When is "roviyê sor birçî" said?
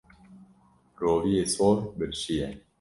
1.01-2.33